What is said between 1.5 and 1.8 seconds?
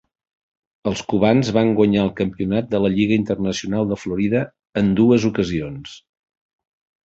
van